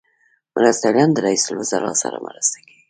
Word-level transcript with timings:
مرستیالان 0.55 1.09
د 1.13 1.17
رئیس 1.25 1.43
الوزرا 1.49 1.91
سره 2.03 2.17
مرسته 2.27 2.57
کوي 2.63 2.77